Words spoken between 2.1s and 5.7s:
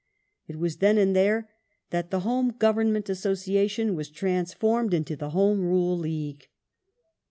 "Home Government Association" was transformed into the" Home